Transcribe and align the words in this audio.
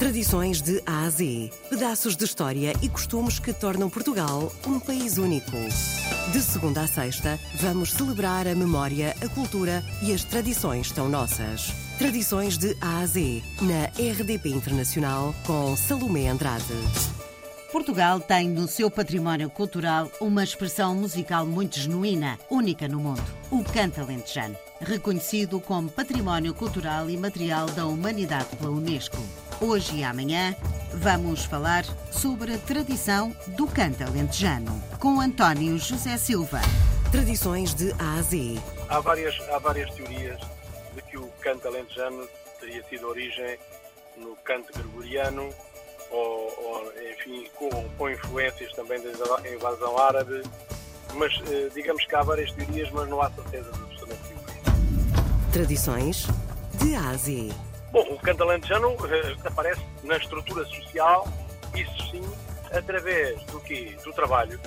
Tradições 0.00 0.62
de 0.62 0.82
A 0.86 1.02
a 1.02 1.10
Z. 1.10 1.50
Pedaços 1.68 2.16
de 2.16 2.24
história 2.24 2.72
e 2.80 2.88
costumes 2.88 3.38
que 3.38 3.52
tornam 3.52 3.90
Portugal 3.90 4.50
um 4.66 4.80
país 4.80 5.18
único. 5.18 5.52
De 6.32 6.40
segunda 6.40 6.80
a 6.80 6.86
sexta, 6.86 7.38
vamos 7.56 7.92
celebrar 7.92 8.48
a 8.48 8.54
memória, 8.54 9.14
a 9.22 9.28
cultura 9.28 9.84
e 10.02 10.14
as 10.14 10.24
tradições 10.24 10.90
tão 10.90 11.06
nossas. 11.06 11.70
Tradições 11.98 12.56
de 12.56 12.74
A 12.80 13.00
a 13.00 13.06
Z, 13.06 13.42
na 13.60 13.84
RDP 13.88 14.48
Internacional, 14.48 15.34
com 15.46 15.76
Salomé 15.76 16.28
Andrade. 16.28 16.64
Portugal 17.70 18.20
tem 18.20 18.48
no 18.48 18.66
seu 18.66 18.90
património 18.90 19.50
cultural 19.50 20.10
uma 20.18 20.42
expressão 20.42 20.94
musical 20.94 21.44
muito 21.44 21.78
genuína, 21.78 22.38
única 22.48 22.88
no 22.88 23.00
mundo: 23.00 23.22
o 23.50 23.62
canto 23.62 24.00
alentejano, 24.00 24.56
reconhecido 24.80 25.60
como 25.60 25.90
Património 25.90 26.54
Cultural 26.54 27.10
e 27.10 27.18
Material 27.18 27.66
da 27.66 27.84
Humanidade 27.84 28.56
pela 28.56 28.70
Unesco. 28.70 29.18
Hoje 29.62 29.96
e 29.96 30.04
amanhã 30.04 30.56
vamos 30.94 31.44
falar 31.44 31.84
sobre 32.10 32.54
a 32.54 32.58
tradição 32.58 33.36
do 33.48 33.66
canto 33.66 34.02
alentejano, 34.02 34.82
com 34.98 35.20
António 35.20 35.76
José 35.76 36.16
Silva. 36.16 36.62
Tradições 37.12 37.74
de 37.74 37.92
A 37.98 38.14
a 38.14 38.22
Z. 38.22 38.58
Há 38.88 39.00
várias, 39.00 39.38
há 39.50 39.58
várias 39.58 39.90
teorias 39.90 40.40
de 40.94 41.02
que 41.02 41.18
o 41.18 41.28
canto 41.42 41.68
alentejano 41.68 42.26
teria 42.58 42.82
tido 42.84 43.06
origem 43.06 43.58
no 44.16 44.34
canto 44.36 44.72
gregoriano 44.72 45.50
ou, 46.10 46.54
ou 46.64 46.92
enfim, 47.12 47.46
com, 47.54 47.68
com, 47.98 48.08
influências 48.08 48.72
também 48.72 48.98
da 49.02 49.10
invasão 49.52 49.98
árabe, 49.98 50.42
mas 51.16 51.34
eh, 51.50 51.68
digamos 51.74 52.06
que 52.06 52.16
há 52.16 52.22
várias 52.22 52.50
teorias, 52.52 52.90
mas 52.92 53.10
não 53.10 53.20
há 53.20 53.30
certeza 53.30 53.70
de 53.70 53.82
absolutamente. 53.82 54.22
Tradições 55.52 56.26
de 56.78 56.94
A 56.94 57.10
a 57.10 57.16
Z. 57.18 57.69
Bom, 57.92 58.06
o 58.08 58.18
canto 58.18 58.44
alentejano 58.44 58.96
eh, 59.06 59.36
aparece 59.44 59.80
na 60.04 60.16
estrutura 60.16 60.64
social, 60.64 61.26
isso 61.74 62.10
sim, 62.10 62.22
através 62.72 63.42
do 63.46 63.58
quê? 63.60 63.96
Do 64.04 64.12
trabalho. 64.12 64.60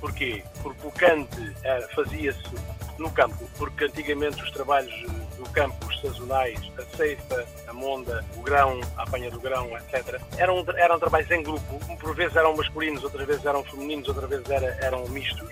Porquê? 0.00 0.42
Porque 0.62 0.86
o 0.86 0.90
cante 0.90 1.54
eh, 1.64 1.88
fazia-se 1.94 2.54
no 2.98 3.10
campo, 3.10 3.46
porque 3.58 3.84
antigamente 3.84 4.42
os 4.42 4.50
trabalhos 4.52 4.92
eh, 4.92 5.36
do 5.36 5.48
campo, 5.50 5.86
os 5.86 6.00
sazonais, 6.00 6.58
a 6.78 6.96
ceifa, 6.96 7.46
a 7.68 7.72
monda, 7.74 8.24
o 8.36 8.42
grão, 8.42 8.80
a 8.96 9.02
apanha 9.02 9.30
do 9.30 9.38
grão, 9.38 9.68
etc., 9.76 10.18
eram, 10.38 10.64
eram 10.76 10.98
trabalhos 10.98 11.30
em 11.30 11.42
grupo, 11.42 11.78
por 12.00 12.14
vezes 12.14 12.34
eram 12.34 12.56
masculinos, 12.56 13.04
outras 13.04 13.26
vezes 13.26 13.44
eram 13.44 13.62
femininos, 13.64 14.08
outras 14.08 14.30
vezes 14.30 14.48
era, 14.48 14.66
eram 14.80 15.06
mistos, 15.08 15.48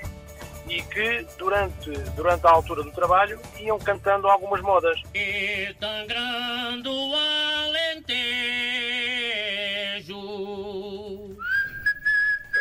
e 0.71 0.81
que 0.83 1.27
durante, 1.37 1.91
durante 2.15 2.47
a 2.47 2.51
altura 2.51 2.85
do 2.85 2.93
trabalho 2.93 3.39
iam 3.59 3.77
cantando 3.79 4.29
algumas 4.29 4.61
modas. 4.63 4.97
E 5.13 5.75
tão 5.81 6.07
grande 6.07 6.89
o 6.89 7.15
Alentejo. 7.67 8.17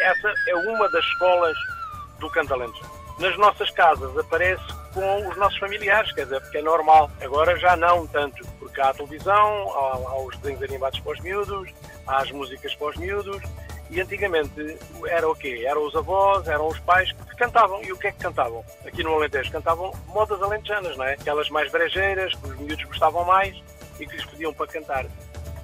Essa 0.01 0.33
é 0.47 0.55
uma 0.55 0.89
das 0.89 1.05
escolas 1.05 1.55
do 2.19 2.29
canto 2.31 2.53
alentejano. 2.55 2.99
Nas 3.19 3.37
nossas 3.37 3.69
casas 3.71 4.17
aparece 4.17 4.63
com 4.93 5.27
os 5.27 5.37
nossos 5.37 5.59
familiares, 5.59 6.11
quer 6.13 6.23
dizer, 6.23 6.41
porque 6.41 6.57
é 6.57 6.61
normal. 6.63 7.11
Agora 7.21 7.55
já 7.59 7.75
não 7.75 8.07
tanto, 8.07 8.43
porque 8.59 8.81
há 8.81 8.89
a 8.89 8.93
televisão, 8.93 9.35
há, 9.35 10.09
há 10.09 10.21
os 10.23 10.35
desenhos 10.37 10.63
animados 10.63 10.99
para 11.01 11.11
os 11.11 11.19
miúdos, 11.19 11.69
há 12.07 12.21
as 12.21 12.31
músicas 12.31 12.73
para 12.75 12.87
os 12.87 12.95
miúdos, 12.95 13.43
e 13.89 13.99
antigamente 13.99 14.77
era 15.07 15.27
o 15.27 15.35
quê? 15.35 15.63
Eram 15.65 15.85
os 15.85 15.95
avós, 15.95 16.47
eram 16.47 16.67
os 16.67 16.79
pais 16.79 17.11
que 17.11 17.35
cantavam. 17.35 17.83
E 17.83 17.91
o 17.91 17.97
que 17.97 18.07
é 18.07 18.11
que 18.11 18.19
cantavam? 18.19 18.63
Aqui 18.85 19.03
no 19.03 19.13
Alentejo 19.15 19.51
cantavam 19.51 19.91
modas 20.07 20.41
alentejanas, 20.41 20.95
não 20.95 21.05
é? 21.05 21.13
Aquelas 21.13 21.49
mais 21.49 21.71
brejeiras, 21.71 22.33
que 22.35 22.47
os 22.47 22.57
miúdos 22.57 22.85
gostavam 22.85 23.25
mais 23.25 23.55
e 23.99 24.05
que 24.05 24.15
lhes 24.15 24.25
pediam 24.25 24.53
para 24.53 24.67
cantar. 24.67 25.05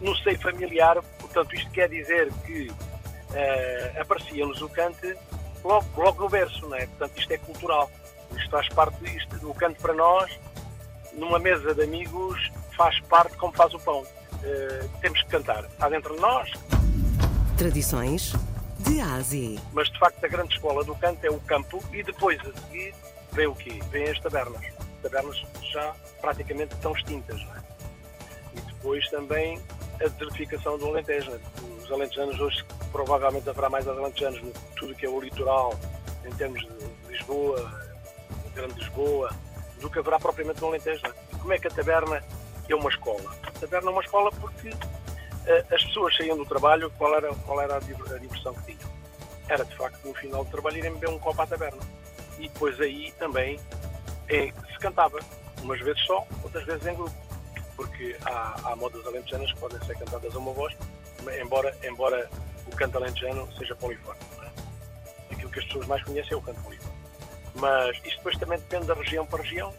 No 0.01 0.15
seio 0.17 0.39
familiar, 0.39 1.01
portanto, 1.19 1.55
isto 1.55 1.69
quer 1.71 1.87
dizer 1.87 2.31
que 2.45 2.67
uh, 2.67 4.01
aparecia-nos 4.01 4.61
o 4.61 4.69
cante 4.69 5.15
logo, 5.63 5.85
logo 5.95 6.23
no 6.23 6.29
berço, 6.29 6.67
não 6.67 6.77
é? 6.77 6.87
Portanto, 6.87 7.19
isto 7.19 7.31
é 7.31 7.37
cultural. 7.37 7.91
Isto 8.35 8.49
faz 8.49 8.67
parte, 8.69 9.15
isto, 9.15 9.49
o 9.49 9.53
canto 9.53 9.79
para 9.79 9.93
nós, 9.93 10.31
numa 11.13 11.37
mesa 11.37 11.75
de 11.75 11.83
amigos, 11.83 12.51
faz 12.75 12.99
parte 13.01 13.37
como 13.37 13.53
faz 13.53 13.71
o 13.73 13.79
pão. 13.79 13.99
Uh, 14.01 14.89
temos 14.99 15.21
que 15.21 15.29
cantar. 15.29 15.63
Está 15.65 15.87
dentro 15.89 16.15
de 16.15 16.21
nós, 16.21 16.51
Tradições 17.57 18.33
de 18.79 18.99
A 18.99 19.15
a 19.15 19.21
Z. 19.21 19.57
Mas 19.71 19.89
de 19.89 19.97
facto 19.97 20.21
a 20.25 20.27
grande 20.27 20.53
escola 20.55 20.83
do 20.83 20.93
canto 20.95 21.23
é 21.23 21.29
o 21.29 21.39
campo 21.39 21.81
e 21.93 22.03
depois 22.03 22.37
a 22.41 22.51
seguir 22.61 22.93
vem 23.31 23.47
o 23.47 23.55
quê? 23.55 23.79
Vêm 23.91 24.09
as 24.09 24.19
tabernas. 24.19 24.61
As 24.61 25.01
tabernas 25.03 25.41
já 25.71 25.95
praticamente 26.19 26.73
estão 26.75 26.91
extintas. 26.91 27.39
É? 27.39 28.57
E 28.57 28.61
depois 28.61 29.09
também 29.09 29.61
a 30.01 30.07
desertificação 30.09 30.77
do 30.77 30.87
Alentejo. 30.87 31.31
Né? 31.31 31.39
Os 31.81 31.89
alentejanos 31.89 32.37
hoje 32.41 32.65
provavelmente 32.91 33.49
haverá 33.49 33.69
mais 33.69 33.87
alentejanos 33.87 34.41
no 34.41 34.51
tudo 34.75 34.93
que 34.93 35.05
é 35.05 35.09
o 35.09 35.21
litoral, 35.21 35.79
em 36.25 36.31
termos 36.35 36.61
de 36.61 37.09
Lisboa, 37.09 37.71
de 38.43 38.49
Grande 38.49 38.79
Lisboa, 38.79 39.33
do 39.79 39.89
que 39.89 39.99
haverá 39.99 40.19
propriamente 40.19 40.59
no 40.59 40.67
Alentejo. 40.67 41.01
Né? 41.03 41.13
Como 41.39 41.53
é 41.53 41.57
que 41.57 41.67
a 41.67 41.71
taberna 41.71 42.21
é 42.67 42.75
uma 42.75 42.89
escola? 42.89 43.33
A 43.43 43.51
taberna 43.51 43.89
é 43.89 43.93
uma 43.93 44.01
escola 44.01 44.29
porque 44.31 44.71
as 45.71 45.83
pessoas 45.83 46.15
saíam 46.15 46.37
do 46.37 46.45
trabalho, 46.45 46.91
qual 46.97 47.15
era, 47.15 47.33
qual 47.35 47.61
era 47.61 47.77
a 47.77 47.79
diversão 47.79 48.53
que 48.55 48.73
tinham? 48.73 48.91
Era 49.47 49.63
de 49.63 49.75
facto 49.75 50.03
no 50.05 50.13
final 50.15 50.43
do 50.43 50.51
trabalho 50.51 50.77
irem 50.77 50.93
beber 50.93 51.09
um 51.09 51.19
copo 51.19 51.41
à 51.41 51.47
taberna. 51.47 51.81
E 52.39 52.49
depois 52.49 52.79
aí 52.81 53.11
também 53.19 53.59
é, 54.27 54.51
se 54.51 54.79
cantava, 54.79 55.19
umas 55.61 55.79
vezes 55.79 56.03
só, 56.05 56.25
outras 56.43 56.65
vezes 56.65 56.85
em 56.87 56.95
grupo. 56.95 57.15
Porque 57.75 58.15
há, 58.25 58.71
há 58.71 58.75
modas 58.75 59.05
alentejanas 59.05 59.51
que 59.51 59.59
podem 59.59 59.79
ser 59.85 59.97
cantadas 59.97 60.35
a 60.35 60.39
uma 60.39 60.53
voz, 60.53 60.75
embora, 61.41 61.75
embora 61.83 62.29
o 62.65 62.75
canto 62.75 62.97
alentejano 62.97 63.47
seja 63.57 63.75
poliforme. 63.75 64.21
É? 64.41 65.33
Aquilo 65.33 65.49
que 65.51 65.59
as 65.59 65.65
pessoas 65.65 65.87
mais 65.87 66.03
conhecem 66.03 66.33
é 66.33 66.35
o 66.37 66.41
canto 66.41 66.61
poliforme. 66.61 66.95
Mas 67.55 67.95
isto 67.97 68.17
depois 68.17 68.37
também 68.37 68.57
depende 68.59 68.87
da 68.87 68.93
região 68.93 69.25
para 69.25 69.43
região. 69.43 69.73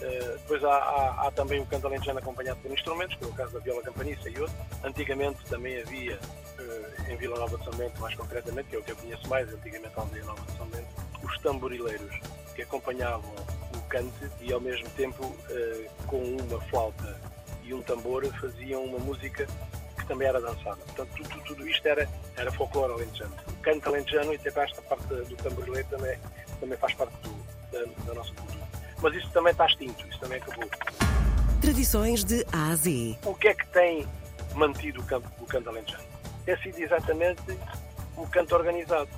Uh, 0.00 0.38
depois 0.38 0.64
há, 0.64 0.72
há, 0.72 1.26
há, 1.26 1.30
também 1.30 1.60
o 1.60 1.66
canto 1.66 1.86
alentejano 1.86 2.18
acompanhado 2.18 2.58
por 2.60 2.70
instrumentos, 2.70 3.14
que 3.16 3.24
é 3.24 3.26
o 3.26 3.32
caso 3.34 3.52
da 3.52 3.58
viola 3.58 3.82
campaniça 3.82 4.30
e 4.30 4.40
outro. 4.40 4.56
Antigamente 4.82 5.44
também 5.44 5.78
havia, 5.78 6.16
uh, 6.16 7.12
em 7.12 7.16
Vila 7.16 7.38
Nova 7.38 7.58
de 7.58 7.64
São 7.64 7.74
Bento, 7.74 8.00
mais 8.00 8.14
concretamente, 8.14 8.70
que 8.70 8.76
é 8.76 8.78
o 8.78 8.82
que 8.82 8.92
eu 8.92 8.96
conheço 8.96 9.28
mais, 9.28 9.52
antigamente 9.52 9.92
a 9.94 10.00
Aldeia 10.00 10.24
Nova 10.24 10.40
de 10.40 10.56
São 10.56 10.66
Bento, 10.68 10.88
os 11.22 11.38
tamborileiros, 11.40 12.18
que 12.54 12.62
acompanhavam 12.62 13.30
o 13.76 13.80
cante 13.88 14.30
e 14.40 14.50
ao 14.52 14.60
mesmo 14.60 14.88
tempo 14.90 15.22
uh, 15.22 16.06
com 16.06 16.22
uma 16.22 16.60
flauta 16.62 17.20
e 17.62 17.74
um 17.74 17.82
tambor 17.82 18.24
faziam 18.40 18.82
uma 18.82 18.98
música 18.98 19.46
que 19.98 20.06
também 20.06 20.26
era 20.26 20.40
dançada. 20.40 20.76
Portanto, 20.76 21.10
tudo, 21.14 21.44
tudo 21.44 21.68
isto 21.68 21.86
era, 21.86 22.08
era 22.38 22.50
folclore 22.52 22.94
alentejano. 22.94 23.34
O 23.48 23.56
canto 23.56 23.86
alentejano 23.86 24.32
e 24.32 24.36
até 24.36 24.48
esta 24.48 24.80
parte 24.80 25.06
do 25.06 25.36
tamborileiro 25.36 25.86
também, 25.90 26.18
também 26.58 26.78
faz 26.78 26.94
parte 26.94 27.14
do, 27.18 27.30
da, 27.70 27.84
da 28.06 28.14
nossa 28.14 28.32
cultura 28.32 28.60
mas 29.02 29.14
isso 29.14 29.30
também 29.30 29.52
está 29.52 29.66
extinto, 29.66 30.06
isso 30.08 30.18
também 30.20 30.38
acabou. 30.38 30.68
Tradições 31.60 32.24
de 32.24 32.44
A 32.52 32.70
a 32.70 32.76
Z. 32.76 33.18
O 33.24 33.34
que 33.34 33.48
é 33.48 33.54
que 33.54 33.66
tem 33.68 34.06
mantido 34.54 35.00
o 35.00 35.04
canto, 35.04 35.28
o 35.38 35.46
canto 35.46 35.68
alentejano? 35.68 36.04
É 36.46 36.56
sido 36.56 36.78
exatamente 36.78 37.42
o 38.16 38.26
canto 38.26 38.54
organizado. 38.54 39.08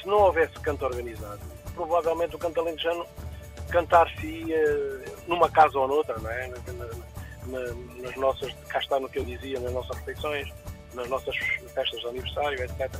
Se 0.00 0.06
não 0.06 0.18
houvesse 0.18 0.54
canto 0.60 0.84
organizado, 0.84 1.40
provavelmente 1.74 2.36
o 2.36 2.38
canto 2.38 2.60
alentejano 2.60 3.06
cantar-se-ia 3.70 5.04
numa 5.26 5.48
casa 5.50 5.78
ou 5.78 5.86
noutra, 5.86 6.18
não 6.18 6.30
é? 6.30 6.48
Na, 6.48 6.56
na, 7.46 7.74
nas 8.02 8.16
nossas, 8.16 8.52
cá 8.68 8.78
está 8.78 8.98
no 8.98 9.08
que 9.08 9.18
eu 9.18 9.24
dizia, 9.24 9.60
nas 9.60 9.72
nossas 9.72 9.96
refeições, 9.98 10.52
nas 10.94 11.08
nossas 11.08 11.36
festas 11.74 12.00
de 12.00 12.06
aniversário, 12.06 12.62
etc. 12.62 12.90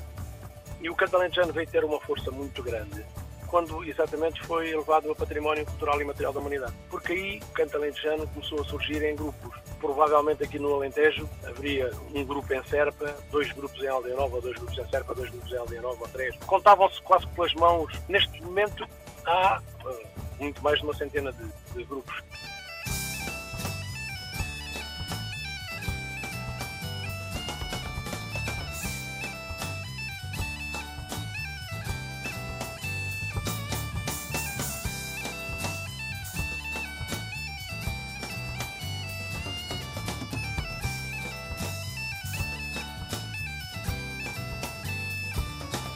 E 0.81 0.89
o 0.89 0.95
canto 0.95 1.17
alentejano 1.17 1.53
veio 1.53 1.67
ter 1.69 1.85
uma 1.85 2.01
força 2.01 2.31
muito 2.31 2.63
grande 2.63 3.05
quando 3.51 3.85
exatamente 3.85 4.41
foi 4.47 4.71
elevado 4.71 5.11
a 5.11 5.15
património 5.15 5.65
cultural 5.67 6.01
e 6.01 6.05
material 6.05 6.33
da 6.33 6.41
humanidade. 6.41 6.75
Porque 6.91 7.13
aí 7.13 7.39
o 7.39 7.53
canto 7.53 7.77
alentejano 7.77 8.27
começou 8.29 8.61
a 8.61 8.65
surgir 8.65 9.03
em 9.03 9.17
grupos. 9.17 9.57
Provavelmente 9.81 10.43
aqui 10.43 10.59
no 10.59 10.75
Alentejo 10.75 11.29
haveria 11.45 11.91
um 12.15 12.25
grupo 12.25 12.53
em 12.53 12.63
Serpa, 12.65 13.15
dois 13.31 13.51
grupos 13.53 13.83
em 13.83 13.89
Aldeia 13.89 14.17
Nova, 14.17 14.41
dois 14.41 14.57
grupos 14.57 14.79
em 14.79 14.89
Serpa, 14.89 15.15
dois 15.15 15.31
grupos 15.31 15.53
em 15.53 15.57
Aldeia 15.57 15.83
Nova, 15.83 16.09
três. 16.09 16.37
Contavam-se 16.47 17.01
quase 17.03 17.27
pelas 17.29 17.55
mãos. 17.55 17.93
Neste 18.09 18.43
momento 18.43 18.87
há 19.25 19.61
uh, 19.85 20.09
muito 20.41 20.63
mais 20.63 20.79
de 20.79 20.85
uma 20.85 20.95
centena 20.95 21.33
de, 21.33 21.45
de 21.75 21.85
grupos. 21.85 22.23